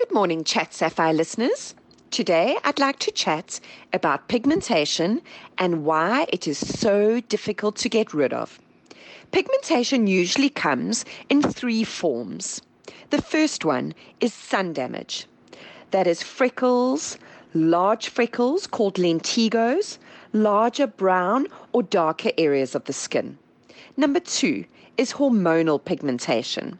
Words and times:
Good 0.00 0.14
morning, 0.14 0.44
Chat 0.44 0.72
Sapphire 0.72 1.12
listeners. 1.12 1.74
Today 2.10 2.56
I'd 2.64 2.78
like 2.78 2.98
to 3.00 3.10
chat 3.10 3.60
about 3.92 4.28
pigmentation 4.28 5.20
and 5.58 5.84
why 5.84 6.24
it 6.30 6.48
is 6.48 6.56
so 6.56 7.20
difficult 7.20 7.76
to 7.76 7.90
get 7.90 8.14
rid 8.14 8.32
of. 8.32 8.58
Pigmentation 9.30 10.06
usually 10.06 10.48
comes 10.48 11.04
in 11.28 11.42
three 11.42 11.84
forms. 11.84 12.62
The 13.10 13.20
first 13.20 13.66
one 13.66 13.92
is 14.20 14.32
sun 14.32 14.72
damage. 14.72 15.26
That 15.90 16.06
is 16.06 16.22
freckles, 16.22 17.18
large 17.52 18.08
freckles 18.08 18.66
called 18.66 18.94
lentigos, 18.94 19.98
larger 20.32 20.86
brown 20.86 21.46
or 21.72 21.82
darker 21.82 22.30
areas 22.38 22.74
of 22.74 22.86
the 22.86 22.94
skin. 22.94 23.36
Number 23.98 24.20
two 24.20 24.64
is 24.96 25.12
hormonal 25.14 25.82
pigmentation 25.82 26.78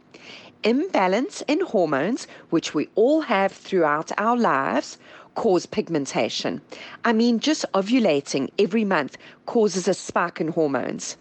imbalance 0.63 1.43
in 1.49 1.61
hormones, 1.61 2.27
which 2.51 2.75
we 2.75 2.89
all 2.95 3.23
have 3.23 3.53
throughout 3.53 4.13
our 4.19 4.37
lives, 4.37 4.98
cause 5.34 5.67
pigmentation. 5.67 6.61
I 7.05 7.12
mean, 7.12 7.41
just 7.41 7.65
ovulating 7.73 8.51
every 8.59 8.84
month 8.84 9.17
causes 9.47 9.89
a 9.89 9.95
spike 9.95 10.41
in 10.41 10.48
hormones. 10.48 11.17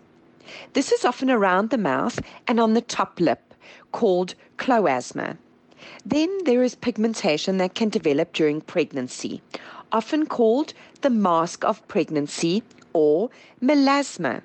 This 0.74 0.92
is 0.92 1.06
often 1.06 1.30
around 1.30 1.70
the 1.70 1.78
mouth 1.78 2.20
and 2.48 2.60
on 2.60 2.74
the 2.74 2.82
top 2.82 3.20
lip, 3.20 3.54
called 3.92 4.36
chloasma. 4.58 5.38
Then 6.06 6.30
there 6.46 6.64
is 6.64 6.76
pigmentation 6.76 7.58
that 7.58 7.76
can 7.76 7.90
develop 7.90 8.34
during 8.34 8.62
pregnancy, 8.62 9.42
often 9.92 10.26
called 10.26 10.74
the 11.02 11.10
mask 11.10 11.64
of 11.64 11.88
pregnancy 11.88 12.64
or 12.94 13.30
melasma. 13.62 14.42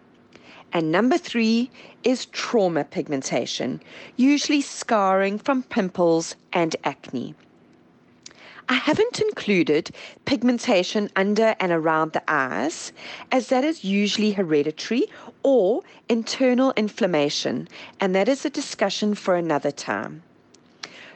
And 0.75 0.91
number 0.91 1.17
three 1.17 1.71
is 2.03 2.27
trauma 2.27 2.83
pigmentation, 2.83 3.81
usually 4.17 4.61
scarring 4.61 5.39
from 5.39 5.63
pimples 5.63 6.35
and 6.53 6.75
acne. 6.83 7.37
I 8.69 8.75
haven't 8.75 9.21
included 9.21 9.93
pigmentation 10.25 11.11
under 11.15 11.55
and 11.61 11.71
around 11.71 12.13
the 12.13 12.25
eyes, 12.27 12.93
as 13.31 13.49
that 13.49 13.63
is 13.63 13.85
usually 13.85 14.33
hereditary 14.33 15.07
or 15.45 15.83
internal 16.09 16.73
inflammation, 16.77 17.69
and 18.01 18.13
that 18.17 18.29
is 18.29 18.45
a 18.45 18.51
discussion 18.51 19.15
for 19.15 19.37
another 19.37 19.71
time. 19.71 20.25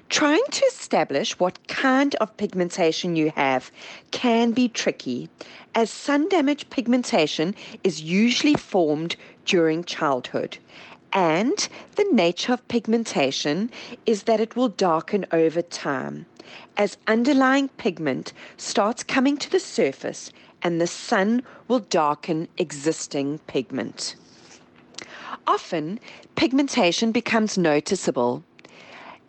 Trying 0.09 0.45
to 0.53 0.65
establish 0.65 1.39
what 1.39 1.69
kind 1.69 2.15
of 2.15 2.35
pigmentation 2.39 3.15
you 3.15 3.31
have 3.37 3.71
can 4.11 4.53
be 4.53 4.69
tricky, 4.69 5.29
as 5.75 5.91
sun 5.91 6.29
damage 6.31 6.71
pigmentation 6.71 7.55
is 7.85 8.01
usually 8.01 8.55
formed 8.55 9.17
during 9.45 9.85
childhood. 9.85 10.57
And 11.13 11.69
the 11.97 12.09
nature 12.11 12.55
of 12.55 12.67
pigmentation 12.69 13.71
is 14.07 14.23
that 14.23 14.41
it 14.41 14.57
will 14.57 14.69
darken 14.69 15.27
over 15.31 15.61
time 15.61 16.27
as 16.79 16.97
underlying 17.07 17.69
pigment 17.69 18.33
starts 18.57 19.03
coming 19.03 19.37
to 19.37 19.51
the 19.51 19.61
surface 19.61 20.33
and 20.63 20.81
the 20.81 20.87
sun 20.87 21.43
will 21.67 21.81
darken 21.81 22.49
existing 22.57 23.39
pigment. 23.41 24.17
Often, 25.47 26.01
pigmentation 26.35 27.13
becomes 27.13 27.59
noticeable 27.59 28.43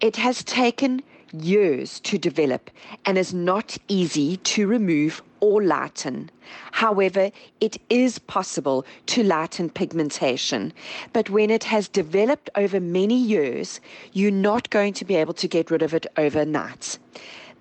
it 0.02 0.16
has 0.16 0.44
taken 0.44 1.02
years 1.34 2.00
to 2.00 2.18
develop 2.18 2.70
and 3.06 3.18
is 3.18 3.34
not 3.34 3.78
easy 3.88 4.38
to 4.38 4.68
remove 4.68 5.22
or 5.42 5.64
lighten. 5.64 6.30
However, 6.72 7.32
it 7.62 7.78
is 7.90 8.20
possible 8.20 8.86
to 9.08 9.24
lighten 9.24 9.70
pigmentation, 9.70 10.74
but 11.14 11.30
when 11.30 11.50
it 11.50 11.64
has 11.66 11.88
developed 11.88 12.50
over 12.56 12.80
many 12.80 13.16
years, 13.16 13.80
you're 14.14 14.32
not 14.32 14.70
going 14.70 14.94
to 14.94 15.06
be 15.06 15.16
able 15.16 15.34
to 15.36 15.48
get 15.48 15.72
rid 15.72 15.82
of 15.82 15.94
it 15.94 16.08
overnight. 16.18 16.98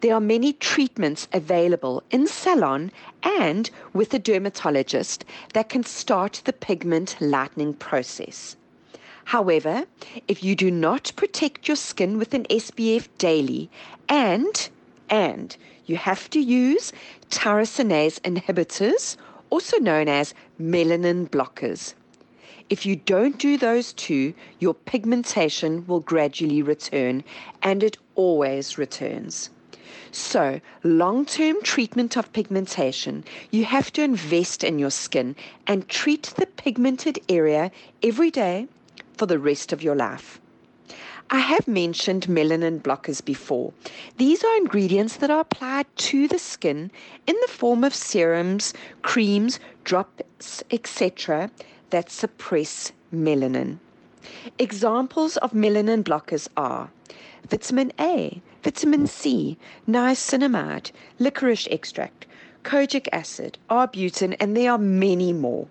There 0.00 0.14
are 0.14 0.20
many 0.20 0.52
treatments 0.52 1.27
available 1.33 2.05
in 2.11 2.28
salon 2.28 2.92
and 3.23 3.69
with 3.92 4.14
a 4.14 4.19
dermatologist 4.19 5.25
that 5.55 5.69
can 5.69 5.83
start 5.83 6.42
the 6.45 6.52
pigment 6.52 7.17
lightening 7.20 7.74
process. 7.74 8.57
However, 9.28 9.84
if 10.27 10.42
you 10.42 10.56
do 10.56 10.70
not 10.70 11.12
protect 11.14 11.68
your 11.68 11.77
skin 11.77 12.16
with 12.16 12.33
an 12.33 12.44
SPF 12.44 13.08
daily 13.18 13.68
and 14.08 14.70
and 15.11 15.55
you 15.84 15.96
have 15.96 16.30
to 16.30 16.40
use 16.40 16.94
tyrosinase 17.28 18.20
inhibitors, 18.20 19.18
also 19.50 19.77
known 19.80 20.08
as 20.08 20.33
melanin 20.58 21.28
blockers. 21.28 21.92
If 22.70 22.86
you 22.86 22.96
don't 22.96 23.36
do 23.36 23.58
those 23.58 23.92
two, 23.92 24.33
your 24.61 24.72
pigmentation 24.72 25.86
will 25.86 26.00
gradually 26.00 26.62
return, 26.62 27.22
and 27.62 27.83
it 27.83 27.98
always 28.14 28.78
returns. 28.78 29.50
So, 30.10 30.62
long 30.83 31.27
term 31.27 31.60
treatment 31.62 32.16
of 32.16 32.33
pigmentation, 32.33 33.24
you 33.50 33.66
have 33.66 33.92
to 33.92 34.02
invest 34.02 34.64
in 34.64 34.78
your 34.78 34.90
skin 34.90 35.36
and 35.66 35.86
treat 35.86 36.33
the 36.39 36.46
pigmented 36.46 37.18
area 37.28 37.70
every 38.02 38.30
day 38.30 38.68
for 39.18 39.27
the 39.27 39.39
rest 39.39 39.73
of 39.73 39.83
your 39.83 39.96
life. 39.96 40.40
I 41.30 41.40
have 41.40 41.68
mentioned 41.68 42.27
melanin 42.27 42.80
blockers 42.80 43.23
before. 43.23 43.74
These 44.17 44.42
are 44.42 44.56
ingredients 44.56 45.17
that 45.17 45.30
are 45.30 45.40
applied 45.40 45.86
to 45.96 46.27
the 46.27 46.39
skin 46.39 46.90
in 47.27 47.36
the 47.42 47.52
form 47.52 47.84
of 47.84 47.95
serums, 47.95 48.73
creams, 49.02 49.61
drops, 49.84 50.62
etc., 50.70 51.51
that 51.90 52.11
suppress 52.11 52.92
melanin. 53.12 53.78
Examples 54.58 55.36
of 55.39 55.52
melanin 55.52 56.02
blockers 56.02 56.48
are 56.57 56.90
vitamin 57.51 57.92
A, 58.01 58.40
vitamin 58.62 59.07
C, 59.07 59.58
niacinamide, 59.86 60.92
licorice 61.18 61.67
extract, 61.70 62.27
kojic 62.62 63.07
acid, 63.12 63.58
arbutin, 63.68 64.34
and 64.40 64.57
there 64.57 64.73
are 64.73 64.78
many 64.78 65.33
more. 65.33 65.67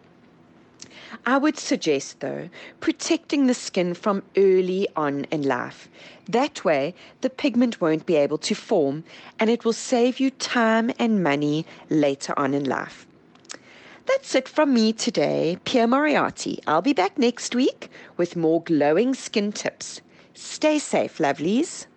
I 1.26 1.38
would 1.38 1.58
suggest, 1.58 2.20
though, 2.20 2.50
protecting 2.80 3.48
the 3.48 3.54
skin 3.54 3.94
from 3.94 4.24
early 4.36 4.88
on 4.96 5.26
in 5.32 5.42
life. 5.44 5.90
That 6.28 6.64
way, 6.64 6.94
the 7.22 7.30
pigment 7.30 7.82
won't 7.82 8.06
be 8.06 8.16
able 8.16 8.38
to 8.40 8.56
form 8.56 9.04
and 9.40 9.50
it 9.50 9.66
will 9.66 9.74
save 9.74 10.20
you 10.20 10.32
time 10.32 10.92
and 11.00 11.24
money 11.24 11.66
later 11.90 12.38
on 12.38 12.54
in 12.54 12.64
life. 12.64 13.08
That's 14.06 14.36
it 14.36 14.48
from 14.48 14.74
me 14.74 14.94
today, 14.94 15.58
Pierre 15.66 15.88
Moriarty. 15.88 16.60
I'll 16.66 16.82
be 16.82 16.94
back 16.94 17.18
next 17.18 17.54
week 17.54 17.90
with 18.16 18.38
more 18.38 18.62
glowing 18.62 19.14
skin 19.14 19.52
tips. 19.52 20.02
Stay 20.34 20.80
safe, 20.80 21.18
lovelies. 21.18 21.88